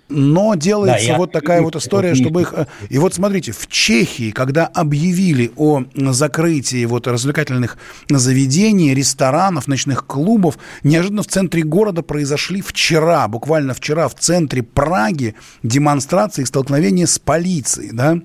[0.09, 2.53] но делается Да, я вот такая вот история, чтобы их...
[2.55, 7.77] э, И вот смотрите, в Чехии, когда объявили о закрытии вот развлекательных
[8.09, 15.35] заведений, ресторанов, ночных клубов, неожиданно в центре города произошли вчера, буквально вчера в центре Праги
[15.63, 18.19] демонстрации и столкновения с полицией, да?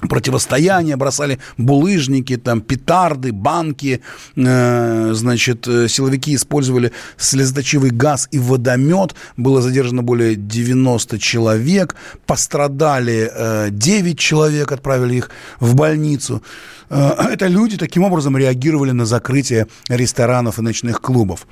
[0.00, 4.00] Противостояние, бросали булыжники, там, петарды, банки,
[4.36, 13.30] э, значит, э, силовики использовали слезоточивый газ и водомет, было задержано более 90 человек, пострадали
[13.32, 15.30] э, 9 человек, отправили их
[15.60, 16.42] в больницу.
[16.90, 21.46] Э, это люди таким образом реагировали на закрытие ресторанов и ночных клубов.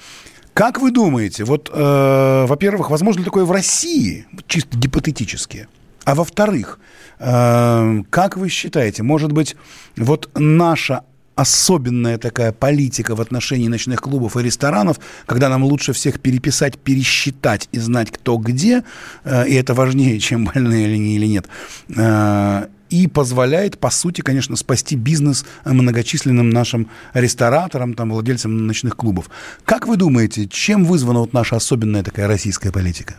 [0.53, 5.67] Как вы думаете, вот, э, во-первых, возможно ли такое в России, чисто гипотетически?
[6.05, 6.79] А во-вторых,
[7.19, 9.57] как вы считаете, может быть,
[9.97, 11.05] вот наша
[11.37, 17.69] особенная такая политика в отношении ночных клубов и ресторанов, когда нам лучше всех переписать, пересчитать
[17.73, 18.85] и знать, кто где,
[19.25, 21.47] э, и это важнее, чем больные или, не- или нет,
[21.97, 29.31] э, и позволяет, по сути, конечно, спасти бизнес многочисленным нашим рестораторам, там, владельцам ночных клубов.
[29.65, 33.17] Как вы думаете, чем вызвана вот наша особенная такая российская политика?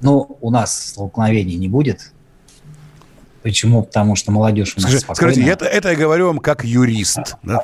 [0.00, 2.12] Ну, у нас столкновений не будет.
[3.42, 3.82] Почему?
[3.82, 5.32] Потому что молодежь у нас Скажи- спокойная.
[5.34, 7.36] скажите, это, это я говорю вам как юрист.
[7.42, 7.62] да?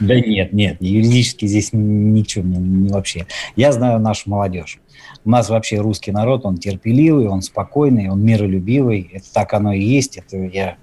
[0.00, 3.26] Да нет, нет, юридически здесь ничего не, не вообще.
[3.56, 4.78] Я знаю нашу молодежь.
[5.24, 9.10] У нас вообще русский народ, он терпеливый, он спокойный, он миролюбивый.
[9.12, 10.76] Это так оно и есть, это я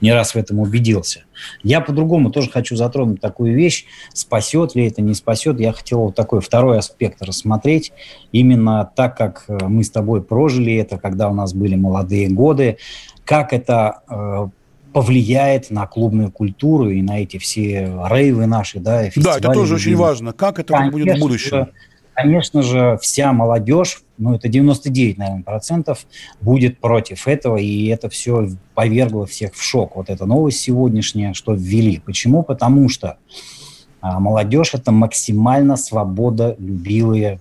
[0.00, 1.24] не раз в этом убедился.
[1.62, 3.86] Я по-другому тоже хочу затронуть такую вещь.
[4.12, 5.60] Спасет ли это, не спасет.
[5.60, 7.92] Я хотел вот такой второй аспект рассмотреть.
[8.32, 12.78] Именно так, как э, мы с тобой прожили это, когда у нас были молодые годы,
[13.26, 14.48] как это э,
[14.94, 19.38] повлияет на клубную культуру и на эти все рейвы наши, да, и Да, фестивали.
[19.40, 20.32] это тоже очень важно.
[20.32, 21.50] Как это будет в Конечно будущем?
[21.50, 21.68] же,
[22.14, 26.06] Конечно же, вся молодежь, ну это 99, наверное, процентов,
[26.40, 29.96] будет против этого, и это все повергло всех в шок.
[29.96, 32.00] Вот эта новость сегодняшняя, что ввели.
[32.02, 32.42] Почему?
[32.42, 33.18] Потому что
[34.00, 37.40] а, молодежь это максимально свободолюбивые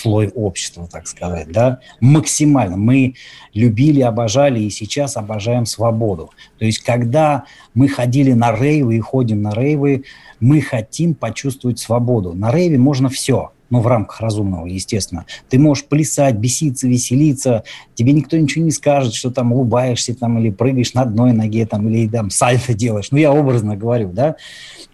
[0.00, 2.76] слой общества, так сказать, да, максимально.
[2.76, 3.14] Мы
[3.54, 6.30] любили, обожали и сейчас обожаем свободу.
[6.58, 7.44] То есть, когда
[7.74, 10.04] мы ходили на рейвы и ходим на рейвы,
[10.40, 12.32] мы хотим почувствовать свободу.
[12.32, 13.52] На рейве можно все.
[13.70, 15.24] Ну, в рамках разумного, естественно.
[15.48, 17.64] Ты можешь плясать, беситься, веселиться,
[17.94, 21.88] тебе никто ничего не скажет, что там улыбаешься там или прыгаешь на одной ноге там
[21.88, 23.10] или там сальто делаешь.
[23.10, 24.36] Ну, я образно говорю, да.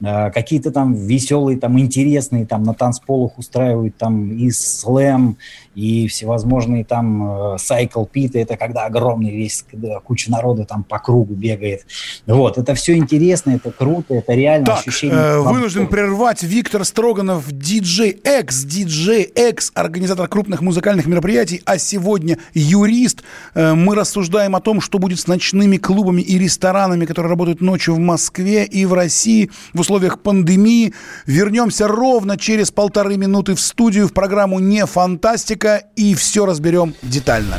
[0.04, 5.38] А, какие-то там веселые, там интересные, там на танцполах устраивают там и слэм,
[5.74, 10.98] и всевозможные там сайкл э, питы, это когда огромный весь, когда куча народа там по
[10.98, 11.86] кругу бегает.
[12.26, 15.16] Вот, это все интересно, это круто, это реально так, ощущение.
[15.16, 18.20] Э, вынужден прервать Виктор Строганов, диджей,
[18.66, 23.22] экс-диджей, экс-организатор крупных музыкальных мероприятий, а сегодня юрист.
[23.54, 27.94] Э, мы рассуждаем о том, что будет с ночными клубами и ресторанами, которые работают ночью
[27.94, 30.92] в Москве и в России в условиях пандемии.
[31.26, 37.58] Вернемся ровно через полторы минуты в студию в программу «Не фантастика» и все разберем детально.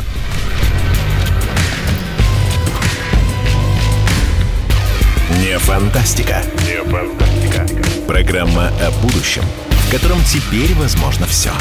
[5.41, 6.41] Не фантастика.
[6.65, 7.65] Не фантастика.
[8.07, 9.43] Программа о будущем,
[9.87, 11.51] в котором теперь возможно все.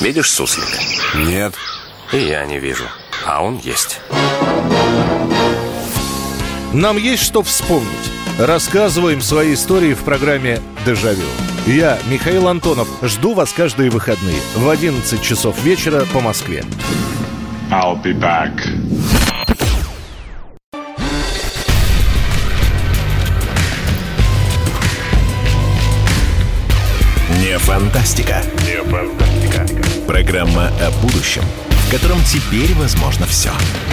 [0.00, 0.78] Видишь суслика?
[1.16, 1.54] Нет.
[2.12, 2.84] И я не вижу.
[3.24, 3.98] А он есть.
[6.72, 7.90] Нам есть что вспомнить.
[8.38, 11.26] Рассказываем свои истории в программе «Дежавю».
[11.66, 16.62] Я, Михаил Антонов, жду вас каждые выходные в 11 часов вечера по Москве.
[17.72, 18.52] I'll be back.
[27.40, 28.42] Не фантастика.
[28.64, 29.66] Не фантастика.
[30.06, 33.50] Программа о будущем, в котором теперь возможно все.
[33.50, 33.85] Не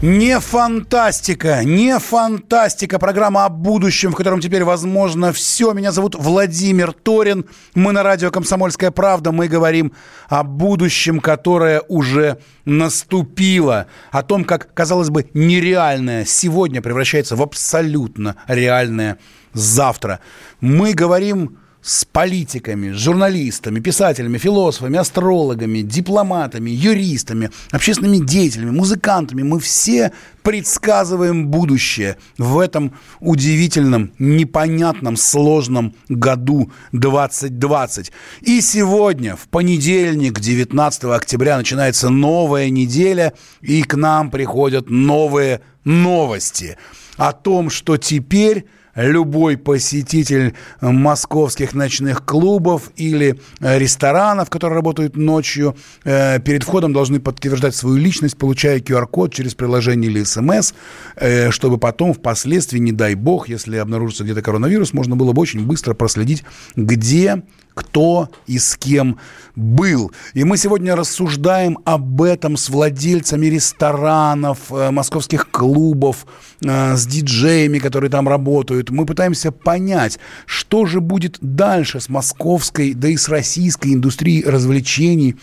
[0.00, 3.00] Не фантастика, не фантастика.
[3.00, 5.72] Программа о будущем, в котором теперь возможно все.
[5.72, 7.46] Меня зовут Владимир Торин.
[7.74, 9.32] Мы на радио «Комсомольская правда».
[9.32, 9.92] Мы говорим
[10.28, 13.88] о будущем, которое уже наступило.
[14.12, 19.18] О том, как, казалось бы, нереальное сегодня превращается в абсолютно реальное
[19.52, 20.20] завтра.
[20.60, 29.40] Мы говорим с политиками, журналистами, писателями, философами, астрологами, дипломатами, юристами, общественными деятелями, музыкантами.
[29.42, 30.12] Мы все
[30.42, 38.12] предсказываем будущее в этом удивительном, непонятном, сложном году 2020.
[38.42, 43.32] И сегодня, в понедельник, 19 октября, начинается новая неделя,
[43.62, 46.76] и к нам приходят новые новости
[47.16, 48.66] о том, что теперь
[49.06, 57.20] любой посетитель московских ночных клубов или э, ресторанов, которые работают ночью, э, перед входом должны
[57.20, 60.72] подтверждать свою личность, получая QR-код через приложение или СМС,
[61.16, 65.64] э, чтобы потом впоследствии, не дай бог, если обнаружится где-то коронавирус, можно было бы очень
[65.64, 66.44] быстро проследить,
[66.74, 67.42] где
[67.78, 69.18] кто и с кем
[69.54, 70.10] был.
[70.34, 76.26] И мы сегодня рассуждаем об этом с владельцами ресторанов, э, московских клубов,
[76.60, 78.90] э, с диджеями, которые там работают.
[78.90, 85.36] Мы пытаемся понять, что же будет дальше с московской, да и с российской индустрией развлечений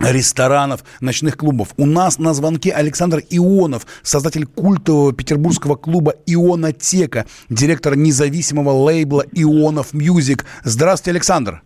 [0.00, 1.68] ресторанов, ночных клубов.
[1.76, 9.92] У нас на звонке Александр Ионов, создатель культового петербургского клуба «Ионотека», директор независимого лейбла «Ионов
[9.92, 10.44] Music».
[10.64, 11.62] Здравствуйте, Александр.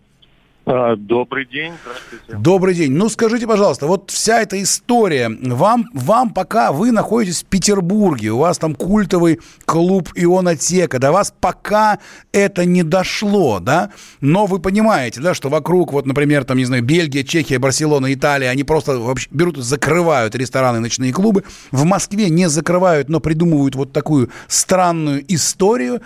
[0.71, 2.43] А, добрый день, здравствуйте.
[2.43, 2.91] Добрый день.
[2.91, 8.37] Ну, скажите, пожалуйста, вот вся эта история, вам, вам пока вы находитесь в Петербурге, у
[8.37, 11.97] вас там культовый клуб Ионотека, до вас пока
[12.31, 13.89] это не дошло, да?
[14.21, 18.51] Но вы понимаете, да, что вокруг, вот, например, там, не знаю, Бельгия, Чехия, Барселона, Италия,
[18.51, 21.45] они просто вообще берут закрывают рестораны, ночные клубы.
[21.71, 26.01] В Москве не закрывают, но придумывают вот такую странную историю.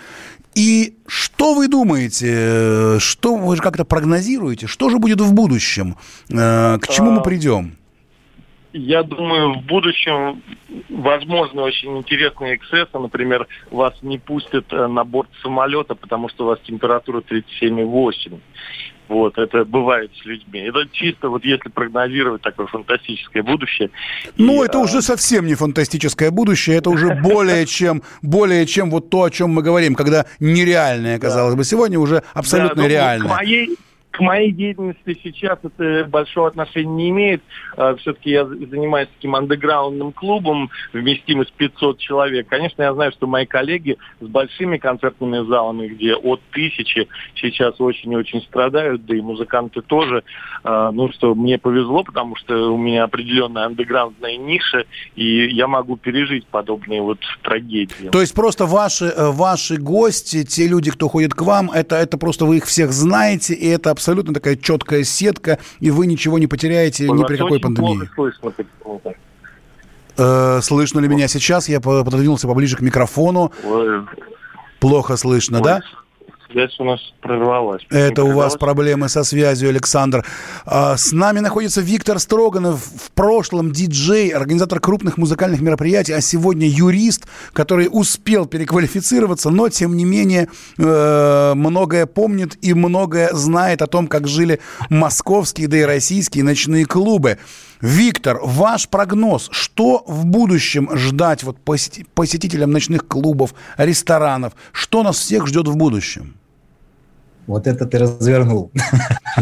[0.54, 5.96] И что вы думаете, что вы как-то прогнозируете, что же будет в будущем,
[6.30, 7.76] э, к чему мы А, придем?
[8.72, 10.42] Я думаю, в будущем
[10.88, 12.98] возможно очень интересные эксцессы.
[12.98, 18.40] Например, вас не пустят э, на борт самолета, потому что у вас температура 37,8.
[19.08, 20.60] Вот, это бывает с людьми.
[20.60, 23.90] Это чисто вот если прогнозировать такое фантастическое будущее.
[24.36, 28.90] Ну, И, это а, уже совсем не фантастическое будущее, это уже более чем, более чем
[28.90, 33.28] вот то, о чем мы говорим, когда нереальное, казалось бы, сегодня уже абсолютно ну, реальное.
[34.14, 37.42] К моей, деятельности сейчас это большого отношения не имеет.
[37.76, 42.46] А, Все-таки я занимаюсь таким андеграундным клубом, вместимость 500 человек.
[42.46, 48.12] Конечно, я знаю, что мои коллеги с большими концертными залами, где от тысячи сейчас очень
[48.12, 50.22] и очень страдают, да и музыканты тоже.
[50.62, 54.84] А, Ну, что мне повезло, потому что у меня определенная андеграундная ниша,
[55.16, 58.10] и я могу пережить подобные вот трагедии.
[58.12, 62.16] То есть просто ваши, э, ваши гости, те люди, кто ходит к вам, это, это
[62.16, 64.03] просто вы их всех знаете, и это абсолютно
[64.34, 68.08] такая четкая сетка, и вы ничего не потеряете ни при какой пандемии.
[68.14, 68.52] слышно.
[70.16, 71.68] Э, слышно ли меня сейчас?
[71.68, 73.52] Я по- пододвинулся поближе к микрофону.
[74.80, 75.80] Плохо слышно, ой, да?
[76.54, 77.82] Связь у нас прорвалась.
[77.90, 78.56] Это у вас Прервалась?
[78.58, 80.24] проблемы со связью, Александр.
[80.64, 86.68] А, С нами находится Виктор Строганов, в прошлом диджей, организатор крупных музыкальных мероприятий, а сегодня
[86.68, 90.48] юрист, который успел переквалифицироваться, но, тем не менее,
[90.78, 96.86] э, многое помнит и многое знает о том, как жили московские, да и российские ночные
[96.86, 97.38] клубы.
[97.80, 104.52] Виктор, ваш прогноз, что в будущем ждать вот посети- посетителям ночных клубов, ресторанов?
[104.70, 106.36] Что нас всех ждет в будущем?
[107.46, 108.70] Вот это ты развернул.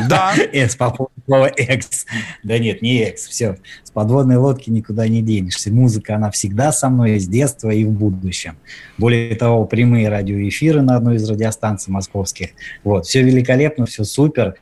[0.09, 0.33] Да.
[0.53, 2.07] Экс, по поводу слова экс.
[2.43, 3.57] Да нет, не экс, все.
[3.85, 5.71] С подводной лодки никуда не денешься.
[5.71, 8.57] Музыка, она всегда со мной с детства и в будущем.
[8.99, 12.51] Более того, прямые радиоэфиры на одной из радиостанций московских.
[12.85, 14.57] Вот, все великолепно, все супер.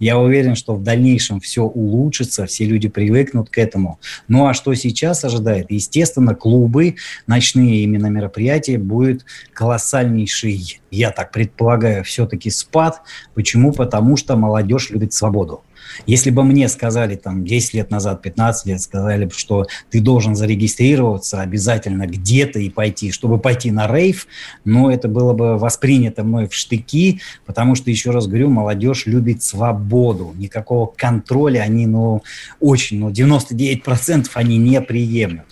[0.00, 4.00] Я уверен, что в дальнейшем все улучшится, все люди привыкнут к этому.
[4.28, 5.66] Ну а что сейчас ожидает?
[5.70, 6.96] Естественно, клубы,
[7.26, 13.02] ночные именно мероприятия будет колоссальнейший, я так предполагаю, все-таки спад.
[13.34, 13.72] Почему?
[13.72, 15.62] Потому что молодежь любит свободу.
[16.06, 20.34] Если бы мне сказали там 10 лет назад, 15 лет, сказали бы, что ты должен
[20.34, 24.26] зарегистрироваться обязательно где-то и пойти, чтобы пойти на рейв,
[24.64, 29.42] но это было бы воспринято мной в штыки, потому что, еще раз говорю, молодежь любит
[29.42, 30.32] свободу.
[30.36, 32.22] Никакого контроля они, ну,
[32.60, 35.46] очень, ну, 99% они не приемлют.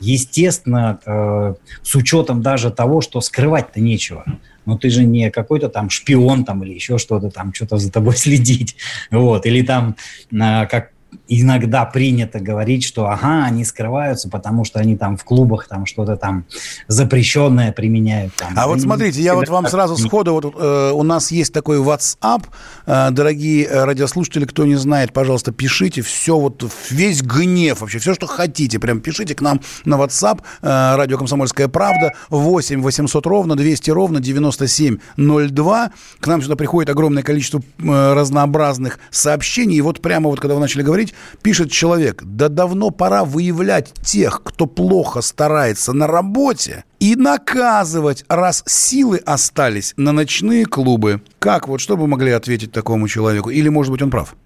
[0.00, 4.24] Естественно, э, с учетом даже того, что скрывать-то нечего.
[4.64, 8.16] Но ты же не какой-то там шпион там или еще что-то там, что-то за тобой
[8.16, 8.76] следить.
[9.10, 9.46] Вот.
[9.46, 9.96] Или там,
[10.38, 10.91] а, как
[11.28, 16.16] иногда принято говорить, что ага, они скрываются, потому что они там в клубах там что-то
[16.16, 16.44] там
[16.88, 18.34] запрещенное применяют.
[18.34, 18.52] Там.
[18.56, 21.52] А вот Они смотрите, я вот вам так сразу сходу, вот э, у нас есть
[21.52, 22.44] такой WhatsApp,
[22.86, 28.14] э, дорогие э, радиослушатели, кто не знает, пожалуйста, пишите все вот, весь гнев вообще, все,
[28.14, 33.56] что хотите, прям пишите к нам на WhatsApp, э, радио «Комсомольская правда», 8 800 ровно,
[33.56, 35.90] 200 ровно, 9702.
[36.20, 40.60] К нам сюда приходит огромное количество э, разнообразных сообщений, и вот прямо вот, когда вы
[40.60, 41.01] начали говорить,
[41.42, 48.62] пишет человек, да давно пора выявлять тех, кто плохо старается на работе, и наказывать, раз
[48.66, 51.22] силы остались на ночные клубы.
[51.38, 53.50] Как вот, что бы могли ответить такому человеку?
[53.50, 54.36] Или, может быть, он прав?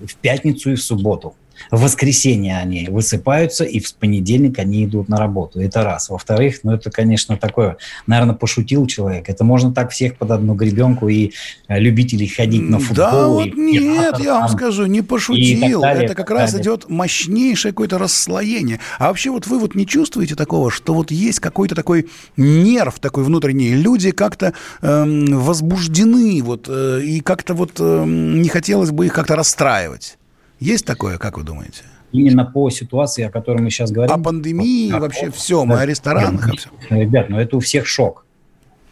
[0.00, 1.34] в пятницу и в субботу.
[1.70, 5.60] В воскресенье они высыпаются, и в понедельник они идут на работу.
[5.60, 6.08] Это раз.
[6.08, 9.28] Во-вторых, ну это, конечно, такое, наверное, пошутил человек.
[9.28, 11.32] Это можно так всех под одну гребенку и
[11.68, 12.96] э, любителей ходить на футбол.
[12.96, 14.56] Да, вот нет, я вам там.
[14.56, 15.80] скажу, не пошутил.
[15.80, 16.64] далее, Это как раз далее.
[16.64, 18.80] идет мощнейшее какое-то расслоение.
[18.98, 23.24] А вообще вот вы вот не чувствуете такого, что вот есть какой-то такой нерв такой
[23.24, 23.74] внутренний?
[23.74, 29.36] Люди как-то эм, возбуждены вот, э, и как-то вот эм, не хотелось бы их как-то
[29.36, 30.18] расстраивать.
[30.60, 31.82] Есть такое, как вы думаете?
[32.12, 34.14] Именно по ситуации, о которой мы сейчас говорим.
[34.14, 35.82] О пандемии, Вот, вообще да, все, мы да.
[35.82, 36.72] о ресторанах, о всем.
[36.90, 38.24] Ребят, ну это у всех шок.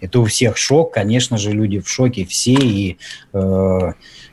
[0.00, 2.98] Это у всех шок, конечно же, люди в шоке все, и
[3.32, 3.92] э,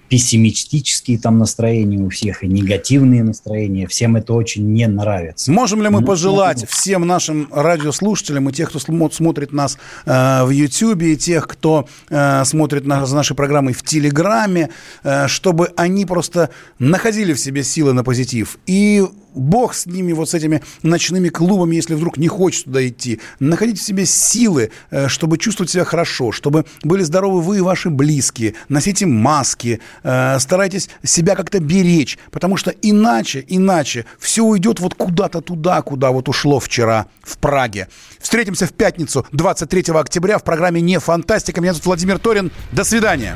[0.09, 3.87] пессимистические там настроения у всех, и негативные настроения.
[3.87, 5.51] Всем это очень не нравится.
[5.51, 10.43] Можем ли мы Ну, пожелать всем нашим радиослушателям и тех, кто смо- смотрит нас э,
[10.43, 14.69] в Ютьюбе, и тех, кто э, смотрит на, за нашей программой в Телеграме,
[15.03, 18.59] э, чтобы они просто находили в себе силы на позитив.
[18.67, 19.03] И
[19.35, 23.19] бог с ними, вот с этими ночными клубами, если вдруг не хочет туда идти.
[23.39, 27.89] Находите в себе силы, э, чтобы чувствовать себя хорошо, чтобы были здоровы вы и ваши
[27.89, 28.55] близкие.
[28.69, 35.41] Носите маски, э, старайтесь себя как-то беречь, потому что иначе, иначе все уйдет вот куда-то
[35.41, 37.87] туда, куда вот ушло вчера в Праге.
[38.19, 41.61] Встретимся в пятницу, 23 октября в программе «Не фантастика».
[41.61, 42.51] Меня зовут Владимир Торин.
[42.71, 43.35] До свидания.